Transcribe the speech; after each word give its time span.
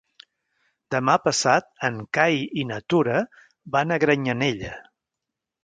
Demà 0.95 1.17
passat 1.25 1.67
en 1.91 1.99
Cai 2.19 2.41
i 2.63 2.65
na 2.71 2.81
Tura 2.95 3.21
van 3.77 3.97
a 3.97 4.01
Granyanella. 4.07 4.77